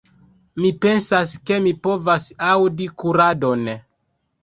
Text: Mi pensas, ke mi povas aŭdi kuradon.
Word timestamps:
Mi 0.63 0.71
pensas, 0.85 1.35
ke 1.51 1.61
mi 1.67 1.75
povas 1.89 2.27
aŭdi 2.51 2.91
kuradon. 3.01 3.67